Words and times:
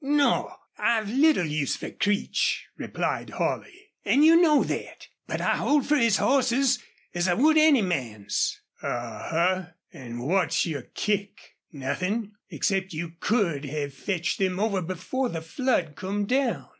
"Naw! 0.03 0.55
I've 0.79 1.09
little 1.11 1.45
use 1.45 1.75
fer 1.75 1.91
Creech," 1.91 2.65
replied 2.75 3.29
Holley. 3.29 3.91
"An' 4.03 4.23
you 4.23 4.41
know 4.41 4.63
thet. 4.63 5.07
But 5.27 5.41
I 5.41 5.57
hold 5.57 5.85
for 5.85 5.95
his 5.95 6.17
hosses 6.17 6.79
as 7.13 7.27
I 7.27 7.35
would 7.35 7.55
any 7.55 7.83
man's." 7.83 8.59
"A 8.81 8.87
huh! 8.87 9.65
An' 9.93 10.17
what's 10.21 10.65
your 10.65 10.81
kick?" 10.81 11.53
"Nothin' 11.71 12.31
except 12.49 12.93
you 12.93 13.11
could 13.19 13.65
have 13.65 13.93
fetched 13.93 14.39
them 14.39 14.59
over 14.59 14.81
before 14.81 15.29
the 15.29 15.39
flood 15.43 15.95
come 15.95 16.25
down. 16.25 16.67